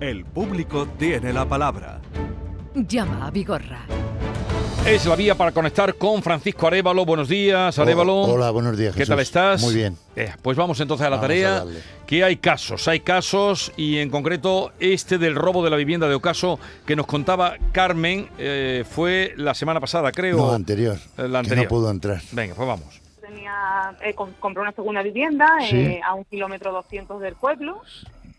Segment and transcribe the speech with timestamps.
[0.00, 2.00] El público tiene la palabra.
[2.74, 3.80] Llama a Vigorra.
[4.86, 7.04] Es la vía para conectar con Francisco Arevalo.
[7.04, 8.22] Buenos días, Arevalo.
[8.22, 8.94] Hola, buenos días.
[8.94, 9.10] ¿Qué Jesús.
[9.10, 9.60] tal estás?
[9.62, 9.96] Muy bien.
[10.16, 11.64] Eh, pues vamos entonces a la Vamos tarea.
[12.06, 16.14] que hay casos, hay casos y en concreto este del robo de la vivienda de
[16.14, 20.38] Ocaso que nos contaba Carmen eh, fue la semana pasada, creo.
[20.38, 20.96] No, anterior.
[21.18, 21.64] Eh, la Que anterior.
[21.64, 22.20] no pudo entrar.
[22.32, 23.00] Venga, pues vamos.
[23.20, 25.76] tenía eh, com- compré una segunda vivienda Sí.
[25.76, 27.82] eh, a un kilómetro 200 del pueblo.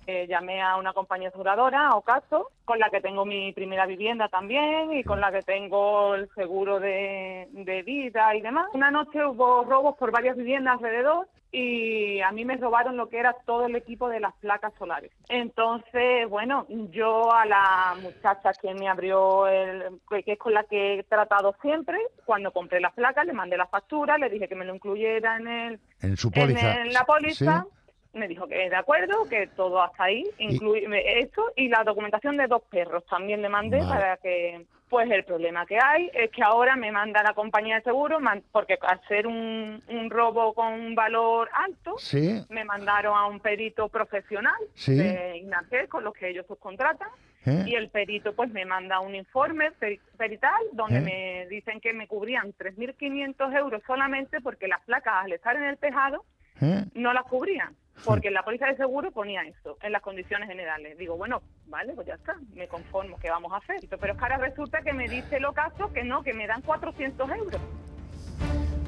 [0.08, 4.92] Eh, llamé a una compañía aseguradora, Ocaso, con la que tengo mi primera vivienda también
[4.94, 8.66] y con la que tengo el seguro de, de vida y demás.
[8.74, 13.20] Una noche hubo robos por varias viviendas alrededor y a mí me robaron lo que
[13.20, 15.12] era todo el equipo de las placas solares.
[15.30, 21.00] Entonces, bueno, yo a la muchacha que me abrió, el, que es con la que
[21.00, 24.66] he tratado siempre, cuando compré las placas le mandé la factura, le dije que me
[24.66, 26.82] lo incluyera en el En su en, póliza.
[26.82, 27.66] en la póliza.
[27.70, 27.78] Sí.
[28.14, 32.48] Me dijo que de acuerdo, que todo hasta ahí, incluye esto y la documentación de
[32.48, 33.90] dos perros también le mandé Vale.
[33.90, 37.84] para que, pues el problema que hay es que ahora me manda la compañía de
[37.84, 38.18] seguro,
[38.52, 42.44] porque al ser un, un robo con un valor alto, Sí.
[42.50, 44.96] me mandaron a un perito profesional Sí.
[44.98, 47.08] de INACER con los que ellos subcontratan
[47.46, 47.64] ¿eh?
[47.66, 51.02] y el perito pues me manda un informe peri- perital donde ¿Eh?
[51.02, 55.78] me dicen que me cubrían 3.500 euros solamente porque las placas al estar en el
[55.78, 56.26] tejado
[56.62, 56.84] ¿Eh?
[56.94, 60.98] no las cubrían, porque en la póliza de seguro ponía eso, en las condiciones generales.
[60.98, 63.78] Digo, bueno, vale, pues ya está, me conformo, ¿qué vamos a hacer?
[63.90, 66.62] Pero es que ahora resulta que me dice el ocaso que no, que me dan
[66.62, 67.62] 400 euros.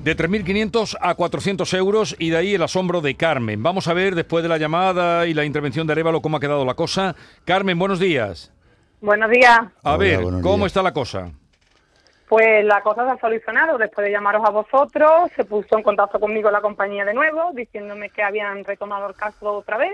[0.03, 3.63] De 3.500 a 400 euros y de ahí el asombro de Carmen.
[3.63, 6.65] Vamos a ver después de la llamada y la intervención de Arevalo cómo ha quedado
[6.65, 7.15] la cosa.
[7.45, 8.51] Carmen, buenos días.
[8.99, 9.59] Buenos días.
[9.83, 10.67] A Hola, ver, ¿cómo días.
[10.67, 11.31] está la cosa?
[12.33, 13.77] Pues la cosa se ha solucionado.
[13.77, 18.09] Después de llamaros a vosotros, se puso en contacto conmigo la compañía de nuevo, diciéndome
[18.09, 19.93] que habían retomado el caso otra vez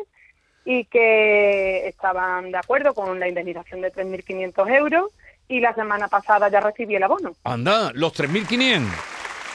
[0.63, 5.11] y que estaban de acuerdo con la indemnización de 3.500 euros.
[5.49, 8.87] Y la semana pasada ya recibí el abono, Anda, los 3.500.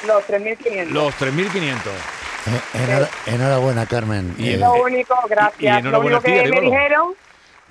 [0.07, 0.85] los 3.500.
[0.91, 1.91] Los 3.500.
[2.47, 4.35] Eh, enhora- enhorabuena, Carmen.
[4.37, 5.73] Y Eh, Lo único, y gracias.
[5.85, 7.15] Lo enhorabuena único que me dijeron,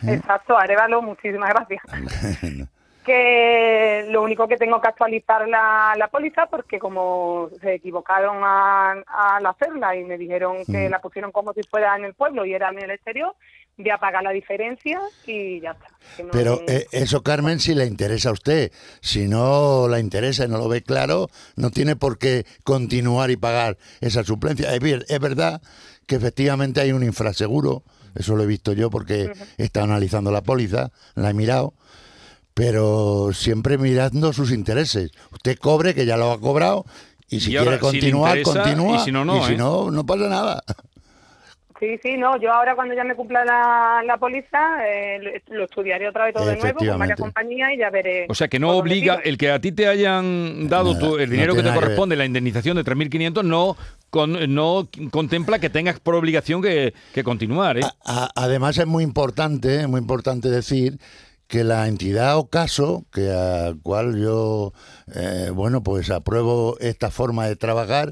[0.07, 0.13] ¿Eh?
[0.15, 1.83] exacto, Arevalo, muchísimas gracias.
[3.03, 9.03] que lo único que tengo que actualizar la, la póliza porque como se equivocaron a-
[9.07, 10.91] al hacerla y me dijeron que Mm.
[10.91, 13.35] la pusieron como si fuera en el pueblo y era en el exterior,
[13.77, 15.87] voy a pagar la diferencia y ya está.
[16.23, 18.71] No- Pero eh, eso, Carmen, si le interesa a usted.
[19.01, 23.37] Si no la interesa y no lo ve claro, no tiene por qué continuar y
[23.37, 24.73] pagar esa suplencia.
[24.73, 25.61] Es, ver- es verdad
[26.07, 27.83] que efectivamente hay un infraseguro,
[28.15, 31.73] eso lo he visto yo porque he estado analizando la póliza, la he mirado,
[32.53, 35.11] pero siempre mirando sus intereses.
[35.31, 36.85] Usted cobre, que ya lo ha cobrado,
[37.29, 38.95] y si Y ahora, quiere si continuar, interesa, continúa.
[38.97, 39.57] y si no, no, Y si ¿eh?
[39.57, 40.63] no, no pasa nada.
[41.79, 46.07] Sí, sí, no, yo ahora cuando ya me cumpla la, la póliza eh, lo- estudiaré
[46.07, 48.25] otra vez todo de nuevo con varias compañías y ya veré.
[48.29, 51.27] O sea, que no obliga, el que a ti te hayan dado Nada, tu- el
[51.27, 53.75] no dinero que te que corresponde, la indemnización de 3.500, no,
[54.09, 57.77] con- no contempla que tengas por obligación que, que continuar.
[57.79, 57.81] ¿eh?
[57.83, 60.99] A- a- además es muy importante, es muy importante decir
[61.53, 64.73] que la entidad o caso, que a cual yo,
[65.13, 68.09] eh, bueno, pues apruebo esta forma de trabajar,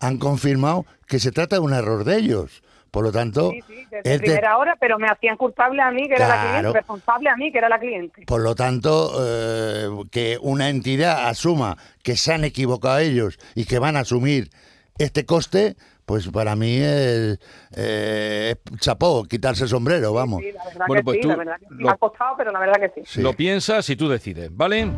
[0.00, 2.64] han confirmado que se trata de un error de ellos.
[2.90, 6.08] Por lo tanto, Sí, sí, desde es de- hora, pero me hacían culpable a mí,
[6.08, 6.50] que era la Claro.
[6.50, 8.24] cliente, responsable a mí, que era la cliente.
[8.26, 13.78] por lo tanto, eh, que una entidad asuma que se han equivocado ellos y que
[13.78, 14.50] van a asumir
[14.98, 15.76] este coste,
[16.10, 17.38] pues para mí es,
[17.76, 20.42] eh, es chapó, quitarse el sombrero, vamos.
[20.42, 21.74] Sí, la verdad Bueno, que pues sí, tú la verdad que sí.
[21.78, 23.02] lo- Me ha costado, pero la verdad que sí.
[23.06, 23.22] Sí.
[23.22, 24.90] Lo piensas y tú decides, ¿vale?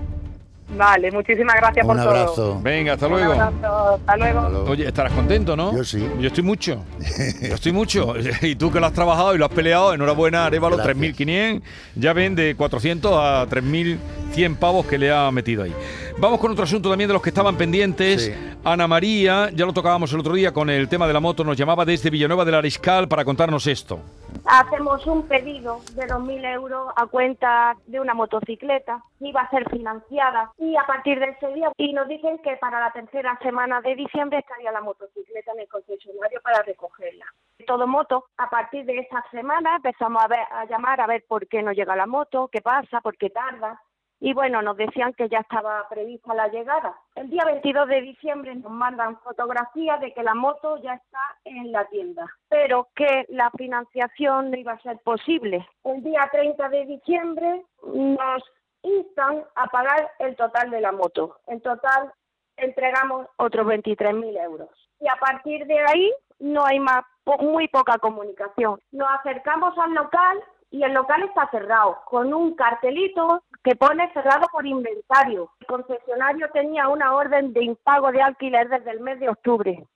[0.76, 2.08] Vale, muchísimas gracias Un por todo.
[2.10, 2.60] abrazo.
[2.62, 3.32] Venga, hasta Un luego.
[3.32, 4.64] abrazo, hasta luego.
[4.70, 5.76] Oye, estarás contento, ¿no?
[5.76, 6.08] Yo sí.
[6.18, 6.84] Yo estoy mucho.
[7.42, 8.14] Yo estoy mucho.
[8.42, 10.96] Y tú que lo has trabajado y lo has peleado, enhorabuena, Arevalo, Gracias.
[10.96, 11.62] 3.500.
[11.96, 15.74] Ya ven de 400 a 3.100 pavos que le ha metido ahí.
[16.18, 18.24] Vamos con otro asunto también de los que estaban pendientes.
[18.26, 18.32] Sí.
[18.64, 21.56] Ana María, ya lo tocábamos el otro día con el tema de la moto, nos
[21.56, 24.00] llamaba desde Villanueva del Ariscal para contarnos esto.
[24.44, 30.52] Hacemos un pedido de 2.000 euros a cuenta de una motocicleta, iba a ser financiada
[30.58, 33.94] y a partir de ese día y nos dicen que para la tercera semana de
[33.94, 37.26] diciembre estaría la motocicleta en el concesionario para recogerla.
[37.66, 41.46] Todo moto, a partir de esa semana empezamos a, ver, a llamar a ver por
[41.46, 43.80] qué no llega la moto, qué pasa, por qué tarda.
[44.24, 46.94] Y bueno, nos decían que ya estaba prevista la llegada.
[47.16, 51.72] El día 22 de diciembre nos mandan fotografías de que la moto ya está en
[51.72, 55.66] la tienda, pero que la financiación no iba a ser posible.
[55.82, 58.44] El día 30 de diciembre nos
[58.82, 61.40] instan a pagar el total de la moto.
[61.48, 62.12] En total
[62.56, 64.70] entregamos otros 23.000 euros.
[65.00, 67.04] Y a partir de ahí no hay más,
[67.40, 68.80] muy poca comunicación.
[68.92, 74.46] Nos acercamos al local y el local está cerrado, con un cartelito que pone cerrado
[74.50, 75.50] por inventario.
[75.60, 79.86] El concesionario tenía una orden de impago de alquiler desde el mes de octubre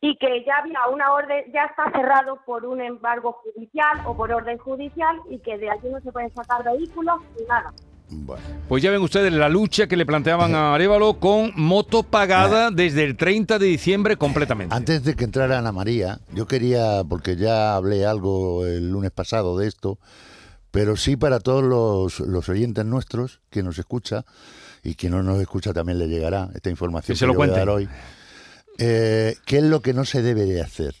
[0.00, 4.32] y que ya había una orden, ya está cerrado por un embargo judicial o por
[4.32, 7.72] orden judicial y que de allí no se pueden sacar vehículos ni nada.
[8.10, 8.42] Bueno.
[8.68, 13.04] Pues ya ven ustedes la lucha que le planteaban a Arevalo con moto pagada desde
[13.04, 14.74] el 30 de diciembre completamente.
[14.74, 19.58] Antes de que entrara Ana María, yo quería, porque ya hablé algo el lunes pasado
[19.58, 19.98] de esto,
[20.70, 24.24] pero sí para todos los, los oyentes nuestros, que nos escucha,
[24.82, 27.38] y quien no nos escucha también le llegará esta información Que se que, lo yo
[27.38, 27.58] voy a cuente.
[27.58, 27.88] dar hoy.
[28.78, 30.94] Eh, ¿Qué es lo que no se debe de hacer?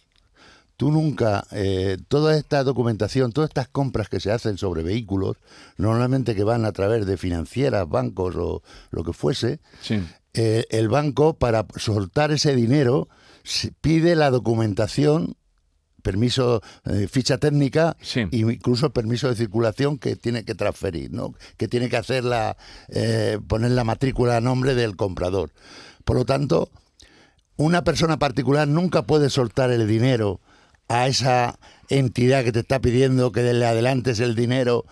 [0.78, 5.36] Tú nunca, eh, toda esta documentación, todas estas compras que se hacen sobre vehículos,
[5.76, 10.00] normalmente que van a través de financieras, bancos o lo que fuese, Sí.
[10.34, 13.08] eh, el banco para soltar ese dinero
[13.80, 15.34] pide la documentación,
[16.02, 18.20] permiso, eh, ficha técnica Sí.
[18.30, 21.34] e incluso permiso de circulación que tiene que transferir, ¿no?
[21.56, 25.50] que tiene que hacer la, eh, poner la matrícula a nombre del comprador.
[26.04, 26.70] Por lo tanto,
[27.56, 30.40] una persona particular nunca puede soltar el dinero
[30.88, 31.58] a esa
[31.88, 34.84] entidad que te está pidiendo que le adelantes el dinero.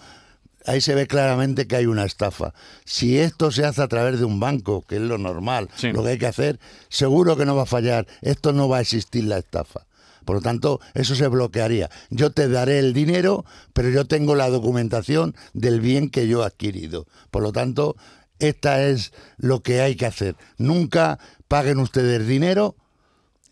[0.66, 2.52] Ahí se ve claramente que hay una estafa.
[2.84, 5.92] Si esto se hace a través de un banco, que es lo normal, Sí.
[5.92, 6.58] lo que hay que hacer,
[6.88, 8.06] seguro que no va a fallar.
[8.20, 9.86] Esto no va a existir la estafa.
[10.24, 11.88] Por lo tanto, eso se bloquearía.
[12.10, 16.46] Yo te daré el dinero, pero yo tengo la documentación del bien que yo he
[16.46, 17.06] adquirido.
[17.30, 17.94] Por lo tanto,
[18.40, 20.34] esta es lo que hay que hacer.
[20.58, 22.74] Nunca paguen ustedes dinero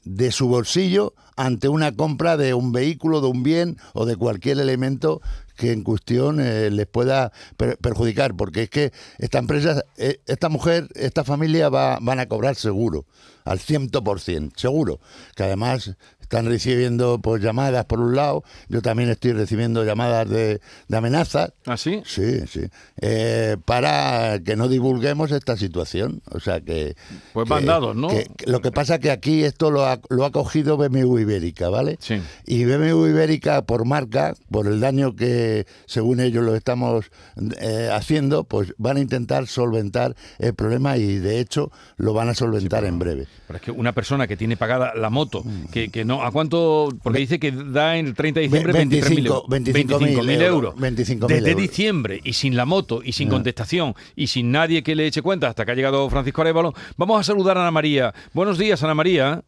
[0.05, 4.59] de su bolsillo ante una compra de un vehículo, de un bien o de cualquier
[4.61, 5.21] elemento
[5.56, 10.49] que en cuestión eh, les pueda per- perjudicar, porque es que esta empresa, eh, esta
[10.49, 13.06] mujer, esta familia va, van a cobrar seguro,
[13.45, 15.01] al 100%, seguro,
[15.37, 15.97] que además
[16.34, 21.52] están recibiendo pues llamadas por un lado, yo también estoy recibiendo llamadas de, de amenazas,
[21.64, 22.02] ¿Ah, sí?
[22.04, 22.62] Sí, sí.
[23.00, 26.22] Eh, para que no divulguemos esta situación.
[26.32, 26.96] O sea que.
[27.32, 28.08] Pues que- van dados, ¿no?
[28.08, 31.98] que- lo que pasa que aquí esto lo ha, lo ha cogido BMW Ibérica, ¿vale?
[32.00, 32.20] Sí.
[32.46, 37.12] Y BMW Ibérica, por marca, por el daño que según ellos lo estamos
[37.60, 42.34] eh, haciendo, pues van a intentar solventar el problema y de hecho lo van a
[42.34, 43.28] solventar en breve.
[43.46, 45.66] Pero es que una persona que tiene pagada la moto, Mm.
[45.70, 46.88] que, que no, ¿a cuánto?
[47.03, 49.44] Porque dice que da en el 30 de diciembre 23.000 euros.
[49.49, 50.75] 25.000 euros.
[50.76, 51.62] 25.000 Desde euros.
[51.62, 55.49] diciembre y sin la moto y sin contestación y sin nadie que le eche cuenta
[55.49, 58.15] hasta que ha llegado Francisco Arevalo, vamos a saludar a Ana María.
[58.32, 59.43] Buenos días, Ana María.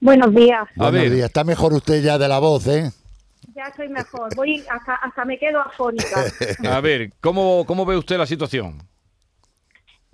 [0.00, 1.12] Buenos días, A Buenos ver.
[1.12, 1.26] días.
[1.26, 2.90] Está mejor usted ya de la voz, ¿eh?
[3.54, 4.34] ya estoy mejor.
[4.36, 6.24] Voy hasta, hasta me quedo afónica,
[6.76, 8.82] A ver, ¿cómo, cómo ve usted la situación?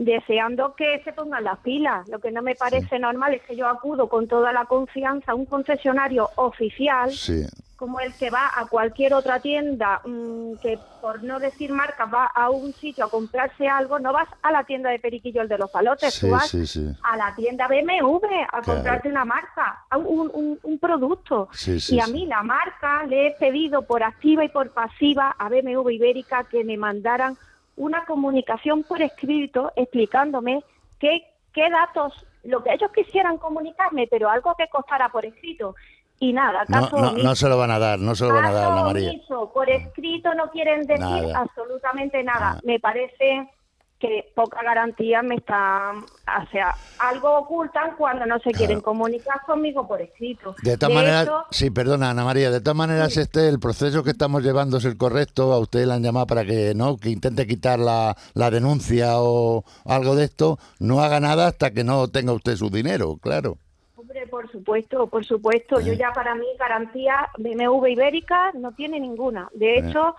[0.04, 2.08] Deseando que se pongan las pilas.
[2.08, 5.34] Lo que no me parece normal es que yo acudo con toda la confianza a
[5.34, 7.44] un concesionario oficial Sí.
[7.76, 12.26] como el que va a cualquier otra tienda, mm, que por no decir marcas va
[12.26, 15.58] a un sitio a comprarse algo, no vas a la tienda de Periquillo el de
[15.58, 16.54] los palotes, Sí, tú vas
[17.02, 18.64] a la tienda BMW a Claro.
[18.64, 21.49] comprarte una marca, a un, un- un producto.
[21.88, 25.90] Y a mí la marca le he pedido por activa y por pasiva a BMW
[25.90, 27.37] Ibérica que me mandaran
[27.76, 30.62] una comunicación por escrito explicándome
[30.98, 31.22] qué,
[31.52, 35.74] qué datos, lo que ellos quisieran comunicarme, pero algo que costara por escrito.
[36.19, 38.52] Y nada, caso no, no se lo van a dar, no se lo van a
[38.52, 39.11] dar, Ana María.
[39.11, 41.40] omiso, por escrito no quieren decir Nada.
[41.40, 42.52] absolutamente nada.
[42.56, 42.61] Ah.
[42.62, 43.49] Me parece
[44.02, 49.87] que poca garantía me están, o sea, algo ocultan cuando no se quieren comunicar conmigo
[49.87, 50.56] por escrito.
[50.64, 54.11] De todas maneras, hecho, sí, perdona, Ana María, de todas maneras este, el proceso que
[54.11, 57.47] estamos llevando es el correcto, a usted le han llamado para que no, que intente
[57.47, 62.32] quitar la, la denuncia o algo de esto, no haga nada hasta que no tenga
[62.32, 63.56] usted su dinero, claro.
[63.94, 65.78] Hombre, por supuesto, por supuesto.
[65.78, 65.85] Eh.
[65.85, 69.49] Yo ya para mí garantía BMW Ibérica no tiene ninguna.
[69.54, 69.78] De Eh.
[69.78, 70.16] hecho,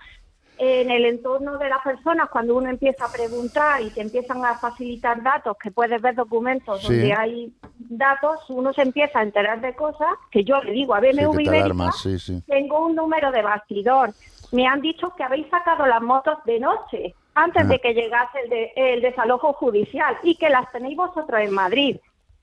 [0.58, 4.54] en el entorno de las personas, cuando uno empieza a preguntar y te empiezan a
[4.58, 6.86] facilitar datos, que puedes ver documentos Sí.
[6.88, 11.00] donde hay datos, uno se empieza a enterar de cosas que yo le digo a
[11.00, 12.42] BMW Ibérica, sí, sí.
[12.46, 14.10] tengo un número de bastidor.
[14.52, 17.66] Me han dicho que habéis sacado las motos de noche, antes Ah.
[17.66, 21.96] de que llegase el, de- el desalojo judicial, y que las tenéis vosotros en Madrid.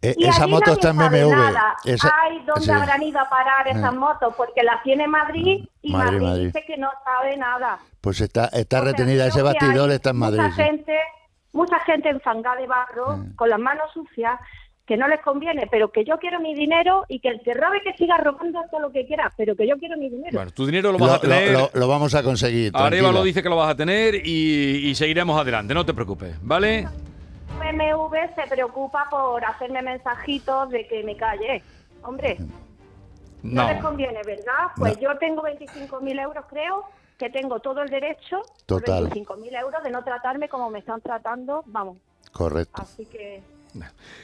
[0.04, 1.34] Eh, Y esa allí moto está en BMW.
[1.86, 2.72] Esa- Ay, ¿dónde sí.
[2.72, 3.92] habrán ido a parar esas Ah.
[3.92, 4.34] motos?
[4.36, 6.46] Porque las tiene Madrid y Madrid, Madrid, Madrid.
[6.48, 7.78] dice que no sabe nada.
[8.02, 10.40] Pues está, está O sea, retenida, ese bastidor está en Madrid.
[10.42, 10.64] Mucha sí.
[10.64, 10.98] gente,
[11.54, 14.40] mucha gente enfangada de barro, con las manos sucias,
[14.88, 17.82] que no les conviene, pero que yo quiero mi dinero y que el que robe
[17.84, 20.32] que siga robando todo lo que quiera, pero que yo quiero mi dinero.
[20.34, 21.52] Bueno, tu dinero lo Lo, vas a tener.
[21.54, 22.72] lo- lo- lo vamos a conseguir.
[22.74, 23.12] Areva tranquila.
[23.12, 26.88] lo dice que lo vas a tener y, y seguiremos adelante, no te preocupes, ¿vale?
[27.72, 31.64] BMW se preocupa por hacerme mensajitos de que me calle.
[32.04, 32.38] Hombre,
[33.44, 33.82] no, les No.
[33.82, 34.68] conviene, ¿verdad?
[34.76, 36.86] Pues yo tengo 25.000 euros, creo,
[37.18, 39.04] que tengo todo el derecho, Total.
[39.04, 41.98] por 25.000 euros, de no tratarme como me están tratando, vamos.
[42.32, 42.82] Correcto.
[42.82, 43.42] Así que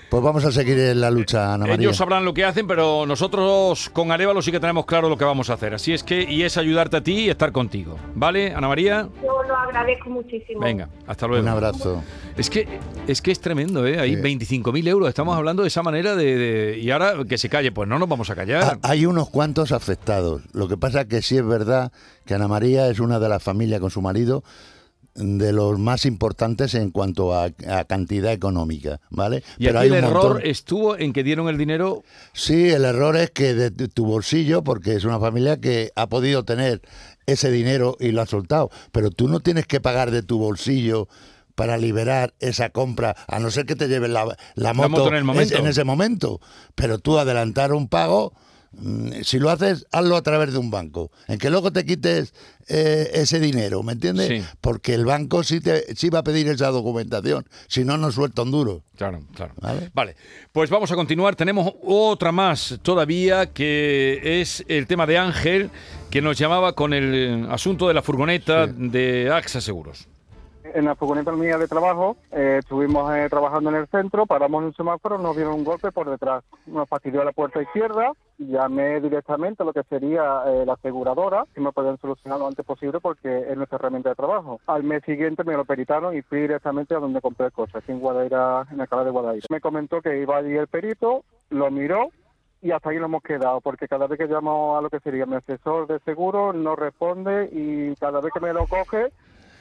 [0.09, 1.75] Pues vamos a seguir en la lucha, Ana María.
[1.75, 5.25] Ellos sabrán lo que hacen, pero nosotros con Arevalo sí que tenemos claro lo que
[5.25, 5.73] vamos a hacer.
[5.73, 7.97] Así es que, y es ayudarte a ti y estar contigo.
[8.15, 9.09] ¿Vale, Ana María?
[9.21, 10.61] yo lo agradezco muchísimo.
[10.61, 11.43] Venga, hasta luego.
[11.43, 12.03] Un abrazo.
[12.37, 13.99] Es que es que es tremendo, ¿eh?
[13.99, 14.21] Hay Sí.
[14.21, 15.09] 25.000 euros.
[15.09, 18.07] Estamos hablando de esa manera de, de- Y ahora que se calle, pues no nos
[18.07, 18.63] vamos a callar.
[18.63, 20.41] Ha- Hay unos cuantos afectados.
[20.53, 21.91] Lo que pasa es que sí es verdad
[22.25, 24.43] que Ana María es una de las familias con su marido
[25.17, 29.43] de los más importantes en cuanto a, a cantidad económica, ¿vale?
[29.57, 32.03] y aquí hay el un error montón- estuvo en que dieron el dinero.
[32.33, 36.45] Sí, el error es que de tu bolsillo, porque es una familia que ha podido
[36.45, 36.81] tener
[37.25, 41.07] ese dinero y lo ha soltado, pero tú no tienes que pagar de tu bolsillo
[41.55, 45.27] para liberar esa compra, a no ser que te lleves la, la moto, moto en
[45.57, 46.39] en ese momento.
[46.75, 48.33] Pero tú adelantar un pago,
[49.23, 52.33] si lo haces, hazlo a través de un banco, en que luego te quites
[52.67, 54.27] eh, ese dinero, ¿me entiendes?
[54.27, 54.43] Sí.
[54.61, 58.43] Porque el banco sí, te, sí va a pedir esa documentación, si no, no suelta
[58.43, 58.83] un duro.
[58.95, 59.53] Claro, claro.
[59.61, 59.89] ¿Vale?
[59.93, 60.15] Vale,
[60.51, 61.35] pues vamos a continuar.
[61.35, 65.69] Tenemos otra más todavía que es el tema de Ángel,
[66.09, 70.07] que nos llamaba con el asunto de la furgoneta de AXA Seguros.
[70.73, 74.67] En la furgoneta mía de trabajo, eh, estuvimos eh, trabajando en el centro, paramos en
[74.67, 76.43] un semáforo, nos dieron un golpe por detrás.
[76.65, 81.61] Nos fastidió la puerta izquierda, llamé directamente a lo que sería eh, la aseguradora, que
[81.61, 84.59] me pueden solucionar lo antes posible porque es nuestra herramienta de trabajo.
[84.67, 87.91] Al mes siguiente me lo peritaron y fui directamente a donde compré el coche, aquí
[87.91, 89.45] en Guadaira, en la cala de Guadaira.
[89.49, 92.09] Me comentó que iba allí el perito, lo miró
[92.61, 95.25] y hasta ahí lo hemos quedado, porque cada vez que llamo a lo que sería
[95.25, 99.11] mi asesor de seguro no responde y cada vez que me lo coge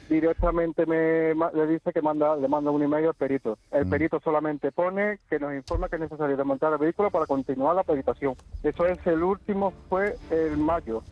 [0.09, 3.57] directamente me le dice que manda le manda un email al perito.
[3.71, 3.89] El Mm.
[3.89, 7.83] perito solamente pone que nos informa que es necesario desmontar el vehículo para continuar la
[7.83, 8.35] peritación.
[8.63, 11.03] Eso es el último, fue el mayo.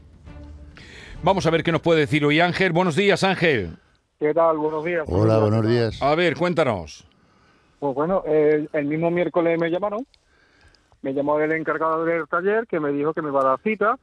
[1.24, 2.72] Vamos a ver qué nos puede decir hoy Ángel.
[2.72, 3.78] Buenos días, Ángel.
[4.20, 4.58] ¿Qué tal?
[4.58, 5.04] Buenos días.
[5.08, 6.02] Hola, buenos días.
[6.02, 7.08] A ver, cuéntanos.
[7.80, 10.06] Pues bueno, el, el mismo miércoles me llamaron,
[11.02, 13.98] me llamó el encargado del taller que me dijo que me iba a dar cita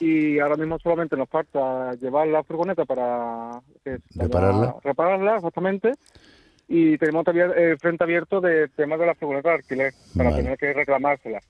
[0.00, 4.76] y ahora mismo solamente nos falta llevar la furgoneta para, que- Repararla.
[4.82, 5.92] repararla, exactamente.
[6.68, 10.42] Y tenemos todavía el frente abierto de tema de la furgoneta de alquiler para Vale.
[10.42, 11.40] tener que reclamársela.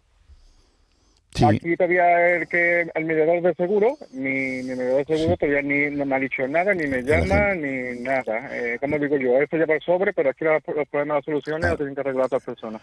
[1.35, 1.45] Sí.
[1.45, 5.95] Aquí todavía el que el mediador de seguro, mi, mi mediador de seguro todavía ni
[5.95, 8.49] no me ha dicho nada, ni me llama, ni nada.
[8.57, 11.69] Eh, como digo yo, esto lleva el sobre, pero aquí los, los problemas, las soluciones
[11.69, 12.83] los tienen que arreglar otras personas.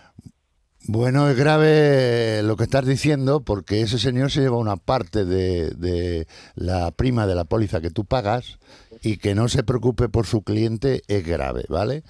[0.88, 5.72] Bueno, es grave lo que estás diciendo porque ese señor se lleva una parte de,
[5.72, 8.60] de la prima de la póliza que tú pagas
[9.02, 12.04] y que no se preocupe por su cliente es grave, ¿vale?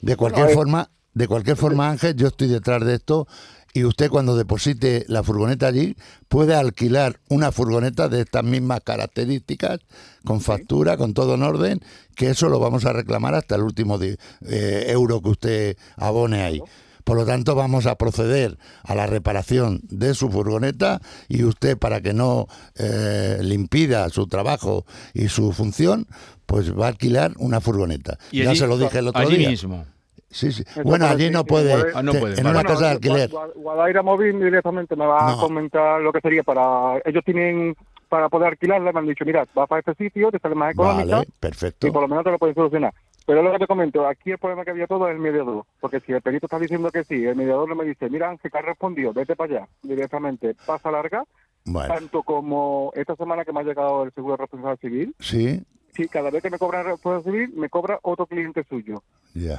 [0.00, 3.26] De cualquier Bueno, forma, de cualquier forma, Ángel, yo estoy detrás de esto
[3.74, 5.94] y usted cuando deposite la furgoneta allí
[6.28, 9.80] puede alquilar una furgoneta de estas mismas características
[10.24, 11.80] con factura, con todo en orden,
[12.16, 16.62] que eso lo vamos a reclamar hasta el último eh, euro que usted abone ahí.
[17.04, 22.00] Por lo tanto, vamos a proceder a la reparación de su furgoneta y usted, para
[22.00, 22.46] que no
[22.78, 26.06] eh, le impida su trabajo y su función,
[26.46, 28.18] pues va a alquilar una furgoneta.
[28.30, 29.50] Y ya allí- se lo dije el otro allí día.
[29.50, 29.84] mismo.
[30.30, 30.64] Sí, sí.
[30.82, 31.74] Bueno, allí no puede.
[31.94, 32.58] Ah, no puede, En vale.
[32.60, 33.30] una casa de alquiler.
[33.30, 35.32] Gua- Guadaira Móvil directamente me va No.
[35.34, 36.98] a comentar lo que sería para...
[37.04, 37.74] Ellos tienen,
[38.08, 41.16] para poder alquilarla, me han dicho, mira, va para este sitio, te sale más económica
[41.16, 41.92] Vale, y perfecto.
[41.92, 42.94] por lo menos te lo pueden solucionar.
[43.26, 45.64] Pero lo que te comento, aquí el problema que había todo es el mediador.
[45.80, 48.50] Porque si el perito está diciendo que sí, el mediador no me dice, mira Ángel,
[48.50, 51.24] que has respondido, vete para allá, directamente, pasa larga,
[51.64, 55.62] Bueno, tanto como esta semana que me ha llegado el seguro de responsabilidad civil, sí,
[55.96, 59.02] sí, cada vez que me cobra responsabilidad civil, me cobra otro cliente suyo.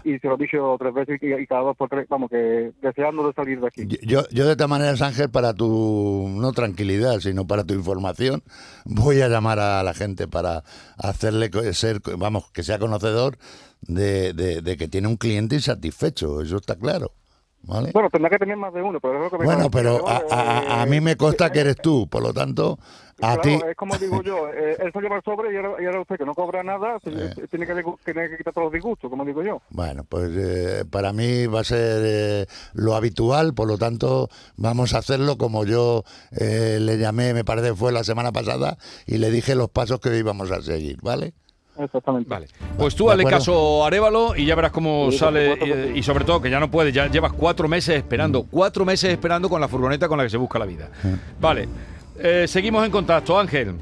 [0.03, 2.71] Y se lo he dicho tres veces y, y cada dos por tres, vamos, que
[2.81, 3.87] deseando de salir de aquí.
[4.03, 8.43] Yo, yo de esta manera, Ángel, para tu, no tranquilidad, sino para tu información,
[8.85, 10.63] voy a llamar a la gente para
[10.97, 13.37] hacerle ser, vamos, que sea conocedor
[13.81, 17.11] de, de- de que tiene un cliente insatisfecho, eso está claro.
[17.65, 17.91] ¿Vale?
[17.93, 20.21] Bueno, tendrá que tener más de uno, pero es lo que me Bueno, pero a,
[20.29, 22.77] a- a mí me consta que eres tú, por lo tanto,
[23.21, 23.51] a Claro, ti...
[23.69, 26.17] es como digo yo, eh, él se lleva el sobre y ahora, y ahora usted
[26.17, 27.33] que no cobra nada, Eh.
[27.49, 29.61] tiene, que, tiene que quitar todos los disgustos, como digo yo.
[29.69, 34.27] Bueno, pues eh, para mí va a ser eh, lo habitual, por lo tanto
[34.57, 38.77] vamos a hacerlo como yo le llamé, me parece fue la semana pasada,
[39.07, 41.33] y le dije los pasos que íbamos a seguir, ¿vale?
[41.79, 42.29] Exactamente.
[42.29, 42.47] Vale.
[42.77, 45.91] Pues tú ¿De hazle caso a Arévalo y ya verás cómo Sí, sale.
[45.95, 48.43] y sobre todo que ya no puedes, ya llevas cuatro meses esperando.
[48.49, 50.89] Cuatro meses esperando con la furgoneta con la que se busca la vida.
[51.39, 51.67] Vale.
[52.19, 53.75] Eh, seguimos en contacto, Ángel.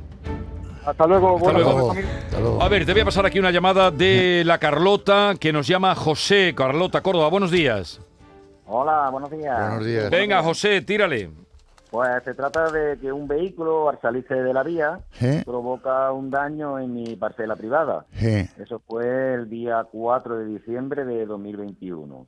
[0.86, 1.36] Hasta luego.
[1.36, 1.88] Hasta buenas luego.
[1.90, 2.26] tardes, Hasta familia.
[2.26, 2.62] hasta luego.
[2.64, 5.94] A ver, te voy a pasar aquí una llamada de la Carlota que nos llama
[5.96, 6.54] José.
[6.56, 8.00] Carlota Córdoba, buenos días.
[8.66, 9.60] Hola, buenos días.
[9.70, 10.10] Buenos días.
[10.10, 11.30] Venga, José, tírale.
[11.92, 15.44] Pues se trata de que un vehículo al salirse de la vía ¿Eh?
[15.46, 18.06] provoca un daño en mi parcela privada.
[18.14, 18.48] ¿Eh?
[18.58, 22.26] Eso fue el día 4 de diciembre de 2021.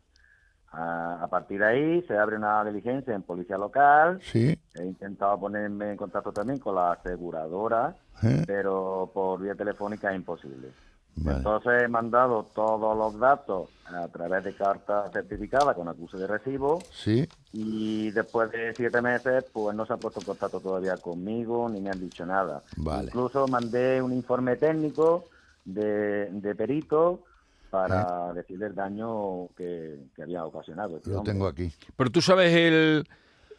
[0.74, 4.20] A, a partir de ahí se abre una diligencia en policía local.
[4.22, 4.60] Sí.
[4.76, 8.44] He intentado ponerme en contacto también con la aseguradora, ¿Eh?
[8.46, 10.72] pero por vía telefónica es imposible.
[11.16, 11.38] Vale.
[11.38, 16.82] Entonces he mandado todos los datos a través de carta certificada con acuse de recibo
[16.92, 17.28] Sí.
[17.52, 21.82] y después de siete meses pues no se ha puesto en contacto todavía conmigo ni
[21.82, 22.64] me han dicho nada.
[22.78, 23.06] Vale.
[23.06, 25.26] Incluso mandé un informe técnico
[25.66, 27.22] de, de perito
[27.70, 30.98] para decir el daño que, que había ocasionado.
[30.98, 31.34] este Lo hombre.
[31.34, 31.72] tengo aquí.
[31.96, 33.08] Pero tú sabes el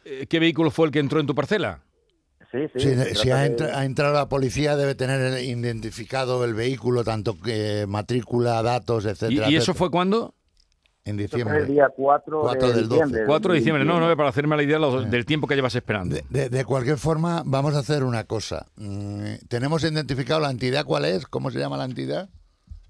[0.04, 1.80] eh, qué vehículo fue el que entró en tu parcela.
[2.54, 3.14] Sí, sí.
[3.16, 7.84] Si, ha, de- entra- ha entrado la policía, debe tener identificado el vehículo, tanto que
[7.88, 9.50] matrícula, datos, ¿Y, etcétera.
[9.50, 9.74] y eso etcétera.
[9.74, 10.34] fue cuándo?
[11.06, 11.72] en Eso fue el diciembre.
[11.74, 12.94] día 4, Cuatro de del 12.
[13.04, 13.22] diciembre.
[13.26, 14.08] 4 de diciembre, no, 2021.
[14.10, 16.14] no, para hacerme la idea lo- del tiempo que llevas esperando.
[16.16, 18.66] De, de- de cualquier forma, vamos a hacer una cosa.
[18.76, 21.26] Mm, Tenemos identificado la entidad, ¿cuál es?
[21.26, 22.30] ¿Cómo se llama la entidad?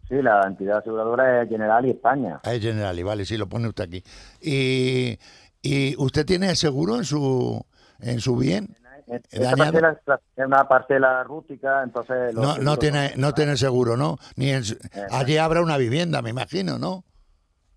[0.09, 2.39] Sí, la entidad aseguradora es General y España.
[2.45, 4.05] Ah, Es Generali, vale, sí, lo pone usted aquí.
[4.41, 5.19] Y,
[5.63, 7.65] y usted tiene seguro en su
[8.01, 8.77] en su bien?
[9.07, 9.73] Esta dañado?
[9.73, 10.01] parcela
[10.37, 12.35] es- una parcela rústica, entonces...
[12.35, 14.19] No, no tiene no tiene seguro, ¿no?
[14.37, 14.77] Ni en su-
[15.11, 17.05] allí habrá una vivienda, me imagino, ¿no?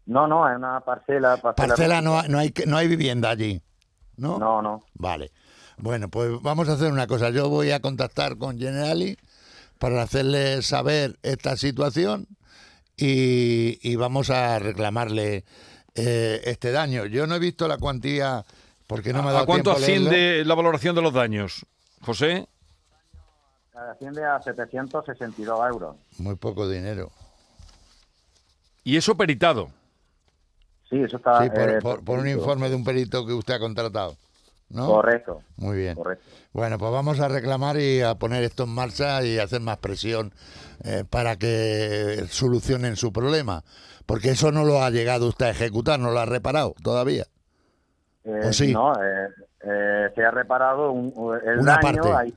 [0.05, 1.37] No, no, es una parcela...
[1.37, 3.61] Parcela, Parcela no no hay no hay vivienda allí,
[4.15, 4.37] ¿no?
[4.39, 4.83] No, no.
[4.93, 5.31] Vale.
[5.77, 7.29] Bueno, pues vamos a hacer una cosa.
[7.29, 9.17] Yo voy a contactar con Generali
[9.79, 12.25] para hacerle saber esta situación
[12.95, 15.43] y, y vamos a reclamarle
[15.93, 17.05] eh, este daño.
[17.05, 18.43] Yo no he visto la cuantía
[18.87, 20.07] porque no me ha ¿A cuánto tiempo a leerlo.
[20.09, 21.65] asciende la valoración de los daños,
[22.01, 22.47] José?
[23.75, 25.95] Asciende a 762 euros.
[26.17, 27.11] Muy poco dinero.
[28.83, 29.69] Y eso peritado.
[30.89, 31.43] Sí, eso está...
[31.43, 34.15] Sí, por, eh, por- por un informe de un perito que usted ha contratado.
[34.69, 34.87] ¿no?
[34.87, 35.95] Correcto, Muy bien.
[35.95, 36.25] correcto.
[36.51, 40.33] Bueno, pues vamos a reclamar y a poner esto en marcha y hacer más presión
[40.83, 43.63] eh, para que solucionen su problema.
[44.05, 47.25] Porque eso no lo ha llegado usted a ejecutar, no lo ha reparado todavía.
[48.27, 48.73] Eh, ¿O sí?
[48.73, 49.29] No, eh,
[49.63, 51.13] eh, se ha reparado un,
[51.45, 52.13] el Una daño, parte.
[52.13, 52.33] hay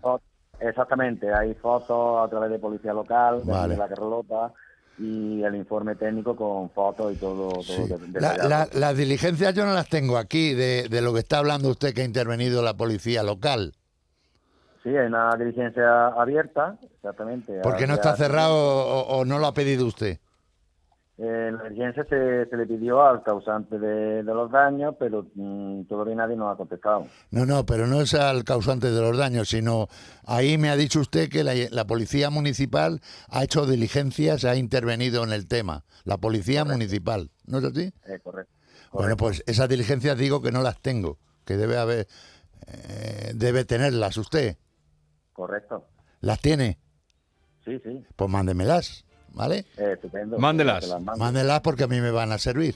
[0.60, 3.74] exactamente, hay fotos a través de policía local, de, Vale.
[3.74, 4.52] de la Carlota
[4.98, 7.48] y el informe técnico con fotos y todo.
[7.48, 7.82] todo Sí.
[7.88, 11.38] de- La- la- las diligencias yo no las tengo aquí de, de lo que está
[11.38, 13.72] hablando usted que ha intervenido la policía local.
[14.82, 17.60] Sí, hay una diligencia abierta, exactamente.
[17.62, 20.18] ¿Por qué no está cerrado o, o no lo ha pedido usted?
[21.22, 26.14] Eh, la se, se le pidió al causante de, de los daños, pero mm, todavía
[26.14, 27.08] nadie nos ha contestado.
[27.30, 29.88] No, no, pero no es al causante de los daños, sino
[30.24, 35.22] ahí me ha dicho usted que la, la policía municipal ha hecho diligencias, ha intervenido
[35.22, 35.84] en el tema.
[36.04, 37.92] La policía municipal, ¿no es así?
[38.06, 38.54] Eh, correcto.
[38.90, 42.06] Bueno, pues esas diligencias digo que no las tengo, que debe haber,
[42.66, 44.56] eh, debe tenerlas usted.
[45.34, 45.86] Correcto.
[46.20, 46.78] ¿Las tiene?
[47.62, 48.06] Sí, sí.
[48.16, 49.04] Pues mándemelas,
[49.34, 49.64] ¿vale?
[49.76, 50.38] Eh, estupendo.
[50.38, 50.88] Mándelas.
[51.16, 52.74] Mándelas porque a mí me van a servir,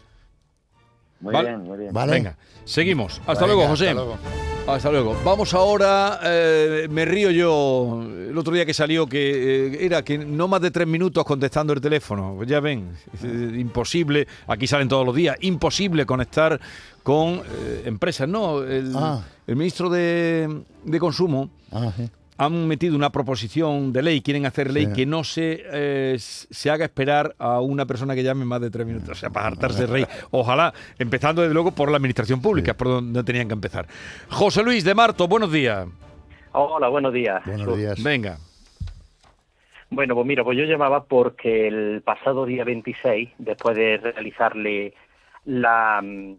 [1.20, 1.48] Muy Vale.
[1.50, 1.92] bien, muy bien.
[1.92, 2.12] ¿vale?
[2.12, 3.20] Venga, seguimos.
[3.26, 3.88] Hasta Venga, luego, José.
[3.88, 4.18] hasta luego.
[4.66, 5.16] Hasta luego.
[5.24, 10.16] Vamos ahora, eh, me río yo, el otro día que salió que eh, era que
[10.16, 12.42] no más de tres minutos contestando el teléfono.
[12.44, 16.58] Ya ven, eh, imposible, aquí salen todos los días, imposible conectar
[17.02, 18.26] con eh, empresas.
[18.26, 19.22] No, el, Ah.
[19.46, 22.08] el ministro de, de Consumo Ah, sí.
[22.36, 24.92] Han metido una proposición de ley, quieren hacer ley Sí.
[24.92, 28.86] que no se, eh, se haga esperar a una persona que llame más de tres
[28.86, 30.06] minutos, o sea, para hartarse de rey.
[30.32, 33.86] Ojalá, empezando desde luego por la administración pública, es por donde tenían que empezar.
[34.30, 35.86] José Luis de Marto, buenos días.
[36.52, 37.42] Hola, buenos días.
[37.46, 38.02] Buenos días.
[38.02, 38.38] Venga.
[39.90, 44.94] Bueno, pues mira, pues yo llamaba porque el pasado día 26, después de realizarle
[45.44, 46.34] la mm,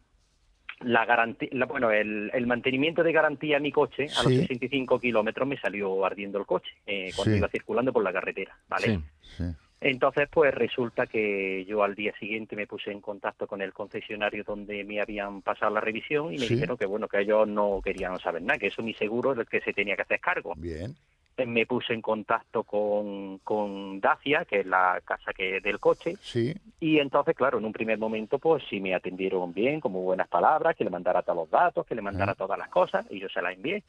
[0.82, 4.40] la garantía, bueno, el, el mantenimiento de garantía a mi coche a los Sí.
[4.42, 7.38] 65 kilómetros me salió ardiendo el coche eh, cuando Sí.
[7.40, 9.00] iba circulando por la carretera, ¿vale?
[9.22, 9.44] Sí.
[9.82, 14.44] Entonces, pues resulta que yo al día siguiente me puse en contacto con el concesionario
[14.44, 18.18] donde me habían pasado la revisión y me dijeron que bueno, que ellos no querían
[18.20, 20.96] saber nada, que eso mi seguro es el que se tenía que hacer cargo Bien.
[21.38, 26.16] Eh, me puse en contacto con, con Dacia, que es la casa que del coche,
[26.22, 26.54] Sí.
[26.80, 30.30] y entonces, claro, en un primer momento, pues sí me atendieron bien, con muy buenas
[30.30, 32.36] palabras, que le mandara todos los datos, que le mandara Ah.
[32.36, 33.84] todas las cosas, y yo se las envié.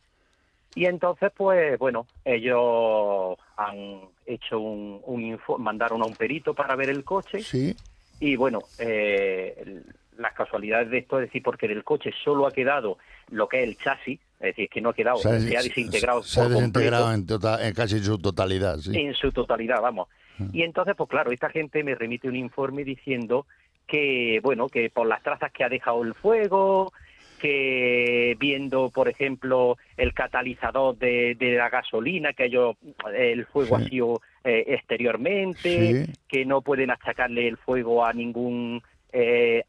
[0.75, 6.75] Y entonces, pues bueno, ellos han hecho un, un info, mandaron a un perito para
[6.75, 7.77] ver el coche, Sí.
[8.19, 9.83] y bueno, eh,
[10.19, 12.99] las casualidades de esto es decir, porque del coche solo ha quedado
[13.31, 16.40] lo que es el chasis, es decir, que no ha quedado, se, ha desintegrado Se
[16.40, 18.96] ha desintegrado en, tota- en casi su totalidad, sí.
[18.96, 20.09] en su totalidad, vamos.
[20.38, 20.49] Mm.
[20.53, 23.46] Y entonces, pues claro, esta gente me remite un informe diciendo
[23.87, 26.92] que, bueno, que por las trazas que ha dejado el fuego,
[27.40, 32.77] que viendo, por ejemplo, el catalizador de, de la gasolina, que ellos,
[33.14, 33.85] el fuego Sí.
[33.85, 36.12] ha sido eh, exteriormente, Sí.
[36.29, 39.62] que no pueden achacarle el fuego a ningún eh,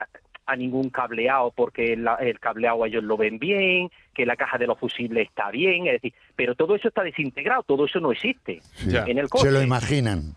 [0.47, 4.65] a ningún cableado porque la- el cableado ellos lo ven bien, que la caja de
[4.65, 8.61] los fusibles está bien, es decir, pero todo eso está desintegrado, todo eso no existe
[9.05, 9.45] en el coche.
[9.45, 10.35] Se lo imaginan.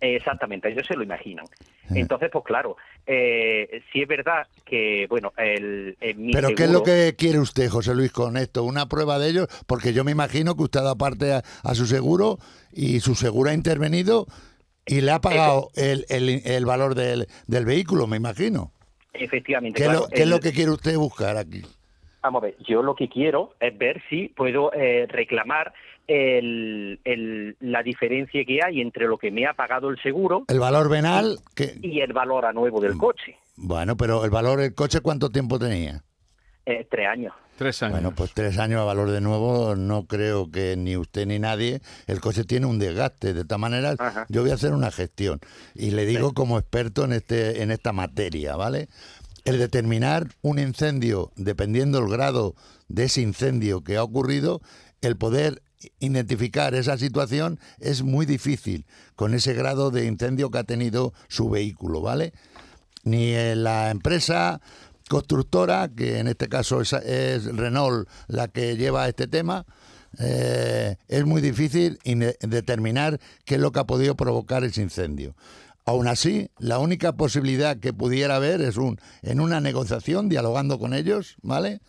[0.00, 1.44] Exactamente, ellos se lo imaginan.
[1.90, 6.82] Entonces, pues claro, eh, sí es verdad que, bueno, el, mi Pero ¿qué es lo
[6.82, 8.64] que quiere usted, José Luis, con esto?
[8.64, 9.46] ¿Una prueba de ello?
[9.66, 12.38] Porque yo me imagino que usted ha dado parte a, a su seguro
[12.72, 14.26] y su seguro ha intervenido
[14.86, 18.72] y le ha pagado el, el- el valor del, del vehículo, me imagino.
[19.12, 21.62] Efectivamente, ¿Qué, es claro, lo, qué es el- lo que quiere usted buscar aquí?
[22.22, 25.72] Vamos a ver, yo lo que quiero es ver si puedo eh, reclamar
[26.06, 30.58] el, el- la diferencia que hay entre lo que me ha pagado el seguro El
[30.60, 33.36] valor venal, que y el valor a nuevo del coche.
[33.56, 36.02] bueno, pero el valor del coche, ¿cuánto tiempo tenía?
[36.70, 37.32] Eh, tres años.
[37.56, 37.94] Tres años.
[37.94, 41.82] Bueno, pues tres años a valor de nuevo, no creo que ni usted ni nadie.
[42.06, 43.34] El coche tiene un desgaste.
[43.34, 44.24] De esta manera, Ajá.
[44.28, 45.40] yo voy a hacer una gestión.
[45.74, 48.88] Y le digo como experto en, este, en esta materia, ¿vale?
[49.44, 52.54] El determinar un incendio, dependiendo el grado
[52.86, 54.60] de ese incendio que ha ocurrido,
[55.00, 55.62] el poder
[55.98, 61.50] identificar esa situación es muy difícil con ese grado de incendio que ha tenido su
[61.50, 62.32] vehículo, ¿vale?
[63.02, 64.60] ni en la empresa
[65.10, 69.66] constructora, que en este caso es, es Renault la que lleva este tema,
[70.20, 71.98] eh, es muy difícil
[72.40, 75.34] determinar qué es lo que ha podido provocar ese incendio.
[75.84, 80.94] Aún así, la única posibilidad que pudiera haber es un en una negociación, dialogando con
[80.94, 81.80] ellos, ¿vale?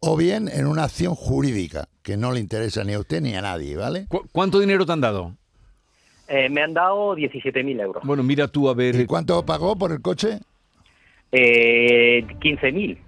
[0.00, 3.42] O bien en una acción jurídica, que no le interesa ni a usted ni a
[3.42, 4.06] nadie, ¿vale?
[4.08, 5.36] ¿Cu- ¿Cuánto dinero te han dado?
[6.26, 8.02] Eh, me han dado 17.000 euros.
[8.04, 8.94] Bueno, mira tú a ver.
[8.96, 10.40] ¿Y cuánto pagó por el coche?
[11.32, 12.98] Eh, 15.000.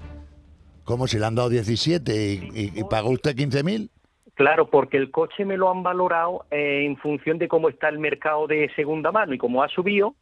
[0.85, 3.89] Como si le han dado 17 y, y- y pagó usted 15.000.
[4.35, 7.99] Claro, porque el coche me lo han valorado eh, en función de cómo está el
[7.99, 10.15] mercado de segunda mano y como ha subido,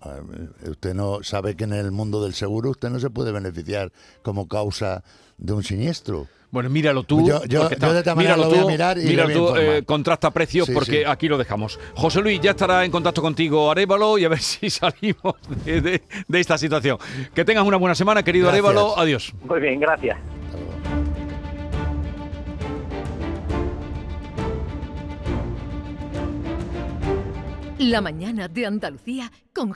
[0.00, 3.32] A ver, Usted no sabe que en el mundo del seguro usted no se puede
[3.32, 3.90] beneficiar
[4.22, 5.02] como causa
[5.38, 6.26] de un siniestro.
[6.50, 7.26] Bueno, míralo tú.
[7.28, 9.56] Yo- yo- yo de esta manera míralo lo voy a tú, mirar y míralo tú,
[9.56, 11.04] eh, contrasta precios Sí, porque sí.
[11.06, 11.78] aquí lo dejamos.
[11.94, 15.34] José Luis ya estará en contacto contigo, Arevalo, y a ver si salimos
[15.64, 16.98] de, de- de esta situación.
[17.34, 18.64] Que tengas una buena semana, querido Gracias.
[18.66, 18.98] Arevalo.
[18.98, 19.32] Adiós.
[19.44, 20.18] muy bien, gracias.
[27.78, 29.72] La mañana de Andalucía con